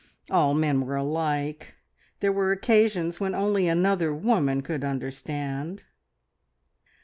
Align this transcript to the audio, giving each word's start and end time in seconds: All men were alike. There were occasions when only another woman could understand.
All 0.31 0.55
men 0.55 0.81
were 0.83 0.95
alike. 0.95 1.75
There 2.21 2.31
were 2.31 2.51
occasions 2.51 3.19
when 3.19 3.35
only 3.35 3.67
another 3.67 4.11
woman 4.11 4.61
could 4.61 4.83
understand. 4.83 5.83